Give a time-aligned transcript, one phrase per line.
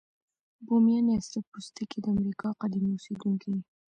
[0.65, 3.61] بومیان یا سره پوستکي د امریکا قديمي اوسیدونکي دي.